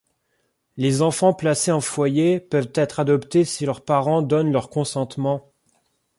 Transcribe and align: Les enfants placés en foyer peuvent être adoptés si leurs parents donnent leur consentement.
Les 0.77 1.03
enfants 1.03 1.31
placés 1.31 1.71
en 1.71 1.79
foyer 1.79 2.39
peuvent 2.39 2.71
être 2.73 2.99
adoptés 2.99 3.45
si 3.45 3.67
leurs 3.67 3.81
parents 3.85 4.23
donnent 4.23 4.51
leur 4.51 4.71
consentement. 4.71 5.51